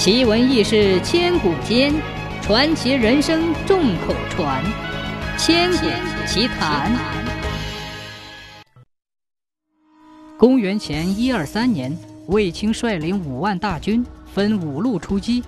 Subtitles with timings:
[0.00, 1.92] 奇闻异事千古间，
[2.40, 4.64] 传奇人生众口传。
[5.36, 5.86] 千古
[6.26, 6.90] 奇谈。
[10.38, 11.94] 公元前一二三年，
[12.28, 14.02] 卫青率领五万大军，
[14.32, 15.44] 分五路出击，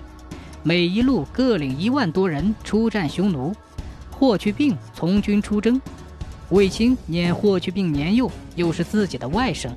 [0.61, 3.51] 每一路各领一万多人出战匈奴。
[4.11, 5.81] 霍去病从军出征，
[6.49, 9.71] 卫青念霍去病年幼，又是自己的外甥。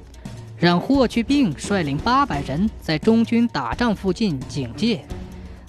[0.58, 5.04] 让霍去病率领八百人在中军打仗附近警戒，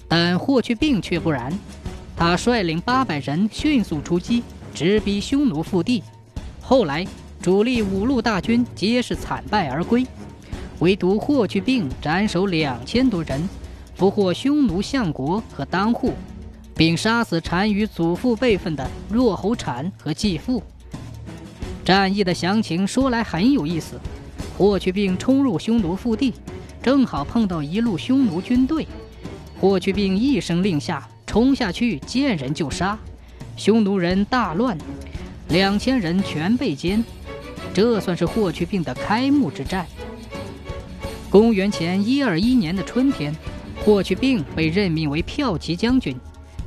[0.08, 1.52] 但霍去病却不然，
[2.16, 4.42] 他率领八百人迅速出击，
[4.74, 6.02] 直逼匈奴腹地。
[6.60, 7.06] 后来
[7.42, 10.06] 主力五路大军皆是惨败而归，
[10.78, 13.46] 唯独霍去病斩首两千多人，
[13.94, 16.14] 俘获匈奴相国和当户，
[16.74, 20.62] 并杀死单于祖父辈分的若侯产和继父。
[21.84, 24.00] 战役的详情说来很有意思。
[24.58, 26.34] 霍去病冲入匈奴腹地，
[26.82, 28.84] 正好碰到一路匈奴军队。
[29.60, 32.98] 霍去病一声令下，冲下去见人就杀，
[33.56, 34.76] 匈奴人大乱，
[35.50, 37.04] 两千人全被歼。
[37.72, 39.86] 这算是霍去病的开幕之战。
[41.30, 43.32] 公元前一二一年的春天，
[43.84, 46.16] 霍去病被任命为骠骑将军，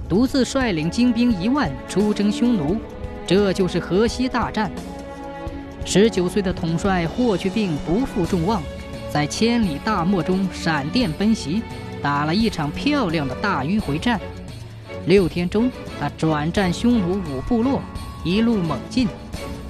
[0.08, 2.78] 独自率领精兵一万出征匈奴，
[3.28, 4.72] 这就是河西大战。
[5.86, 8.62] 十九岁的统帅霍去病不负众望，
[9.12, 11.62] 在千里大漠中闪电奔袭，
[12.02, 14.20] 打了一场漂亮的大迂回战。
[15.08, 17.82] 六天中，他转战匈奴五部落，
[18.24, 19.08] 一路猛进，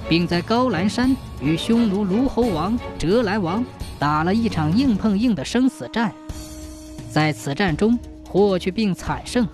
[0.08, 3.64] 并在高兰山与匈奴卢侯王折兰王
[3.98, 6.12] 打了一场硬碰硬的生死战。
[7.10, 9.48] 在此战中，霍去病惨胜，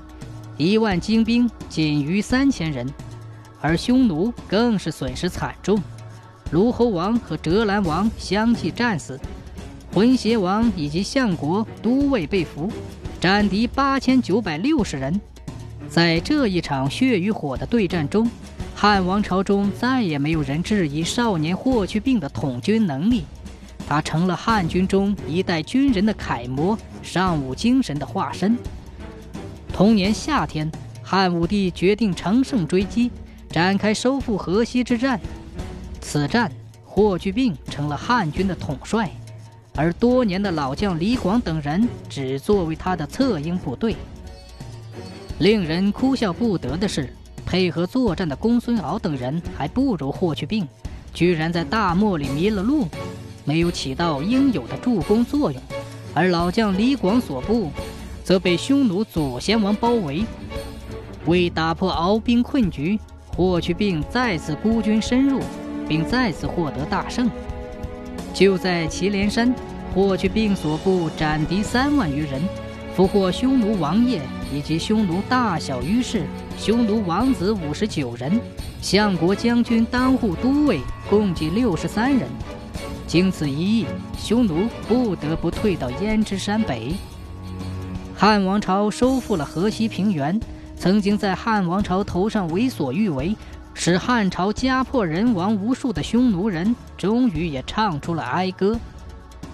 [0.56, 2.86] 一万精兵仅余三千人，
[3.60, 5.80] 而匈奴更是损失惨重。
[6.50, 9.20] 卢侯王和折兰王相继战死，
[9.92, 12.70] 浑邪王以及相国都尉被俘，
[13.20, 15.20] 斩敌八千九百六十人。
[15.90, 18.30] 在这一场血与火的对战中，
[18.74, 23.24] 汉王朝中再也没有人质疑少年霍去病的统军能力，
[23.86, 28.56] 他成了汉军中一代军人的楷模，尚武精神的化身。
[29.70, 30.70] 同年夏天，
[31.02, 33.10] 汉武帝决定乘胜追击，
[33.50, 35.20] 展开收复河西之战。
[36.10, 36.50] 此战，
[36.86, 39.10] 霍去病成了汉军的统帅，
[39.76, 43.94] 而多年的老将李广等人只作为他的策应部队。
[45.38, 47.14] 令人哭笑不得的是，
[47.44, 50.66] 配合作战的公孙敖等人还不如霍去病，
[51.12, 52.88] 居然在大漠里迷了路，
[53.44, 55.60] 没有起到应有的助攻作用。
[56.14, 57.70] 而老将李广所部，
[58.24, 60.24] 则被匈奴左贤王包围。
[61.26, 62.98] 为打破敖兵困局，
[63.36, 65.42] 霍去病再次孤军深入。
[65.88, 67.30] 并再次获得大胜。
[68.34, 69.52] 就在祁连山，
[69.94, 72.42] 霍去病所部斩敌三万余人，
[72.94, 74.20] 俘获匈奴王爷
[74.54, 76.24] 以及匈奴大小于氏、
[76.58, 78.38] 匈奴王子五十九人，
[78.80, 82.28] 相国将军当户都尉共计六十三人。
[83.06, 83.86] 经此一役，
[84.18, 86.92] 匈奴不得不退到胭脂山北。
[88.14, 90.38] 汉王朝收复了河西平原，
[90.76, 93.34] 曾经在汉王朝头上为所欲为。
[93.80, 98.76] 使汉朝家破人亡无数的匈奴人，终于也唱出了哀歌。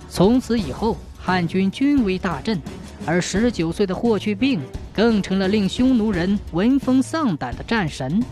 [0.09, 2.59] 从此以后，汉军军威大振，
[3.05, 4.63] 而十九岁的霍去病
[4.95, 8.25] 更成了令匈奴人闻风丧胆的战神。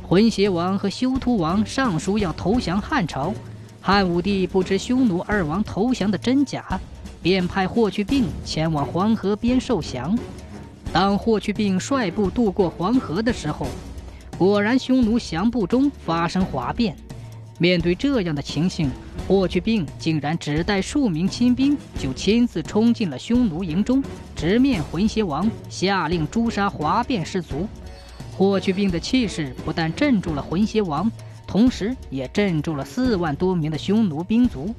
[0.00, 3.34] 浑邪王和休屠王上书要投降汉朝，
[3.80, 6.78] 汉武帝不知匈奴二王投降的真假，
[7.20, 10.16] 便派霍去病前往黄河边受降。
[10.92, 13.66] 当霍去病率部渡过黄河的时候，
[14.40, 16.96] 果然，匈奴降部中发生哗变。
[17.58, 18.90] 面对这样的情形，
[19.28, 24.02] 霍去病竟然只带数名亲兵，就亲自冲进了匈奴营中，
[24.34, 27.68] 直面浑邪王，下令诛杀哗变士卒。
[28.32, 31.12] 霍去病的气势不但镇住了浑邪王，
[31.46, 34.74] 同时也镇住了四万多名的匈奴兵卒。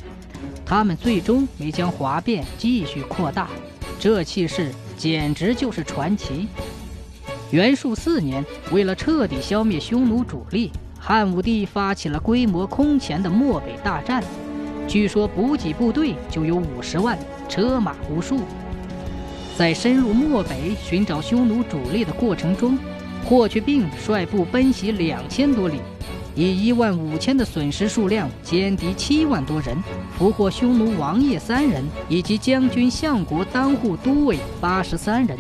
[0.66, 3.48] 他们最终没将哗变继续扩大，
[4.00, 6.48] 这气势简直就是传奇。
[7.52, 14.24] 元术四年，为了彻底消灭匈奴主力，汉武帝发起了规模空前的漠北大战。
[14.88, 17.20] 据说补给部队就有五十万，
[17.50, 18.40] 车马无数。
[19.58, 22.78] 在深入漠北寻找匈奴主力的过程中，
[23.26, 25.82] 霍去病率部奔袭两千多里，
[26.34, 29.76] 以一万五千的损失数量歼敌七万多人，
[30.18, 35.38] 俘获匈奴王爷三人以及将军相国当户都尉八十三人。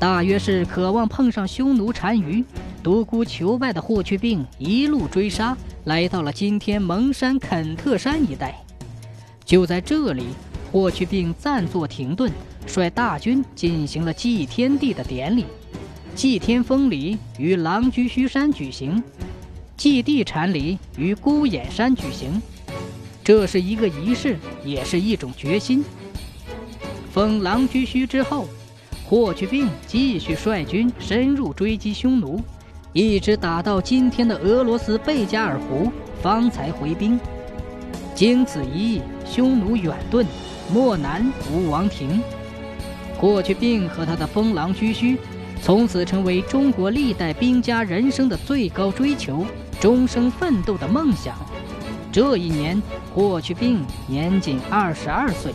[0.00, 2.42] 大约是渴望碰上匈奴单于，
[2.82, 5.54] 独孤求败的霍去病一路追杀，
[5.84, 8.58] 来到了今天蒙山肯特山一带。
[9.44, 10.28] 就在这里，
[10.72, 12.32] 霍去病暂作停顿，
[12.66, 15.44] 率大军进行了祭天地的典礼。
[16.14, 19.02] 祭天封礼于狼居胥山举行，
[19.76, 22.40] 祭地禅礼于孤眼山举行。
[23.22, 25.84] 这是一个仪式，也是一种决心。
[27.12, 28.48] 封狼居胥之后，
[29.10, 32.40] 霍去病继续率军深入追击匈奴，
[32.92, 35.90] 一直打到今天的俄罗斯贝加尔湖，
[36.22, 37.18] 方才回兵。
[38.14, 40.24] 经此一役，匈奴远遁，
[40.72, 42.22] 漠南无王庭。
[43.18, 45.18] 霍去病和他的封狼居胥。
[45.60, 49.44] 从此成为中国历代兵家人生的最高追求，
[49.80, 51.34] 终生奋斗的梦想。
[52.12, 52.80] 这一年，
[53.12, 55.52] 霍去病年仅二十二岁。